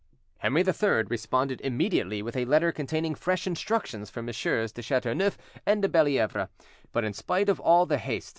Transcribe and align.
Henry 0.39 0.63
III 0.67 1.03
responded 1.09 1.61
immediately 1.61 2.23
with 2.23 2.35
a 2.35 2.45
letter 2.45 2.71
containing 2.71 3.13
fresh 3.13 3.45
instructions 3.45 4.09
for 4.09 4.23
MM. 4.23 4.73
de 4.73 4.81
Chateauneuf 4.81 5.37
and 5.63 5.83
de 5.83 5.87
Bellievre; 5.87 6.49
but 6.91 7.03
in 7.03 7.13
spite 7.13 7.49
of 7.49 7.59
all 7.59 7.85
the 7.85 7.99
haste 7.99 8.29
M. 8.29 8.29